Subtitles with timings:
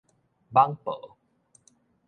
[0.51, 1.15] 蠓婆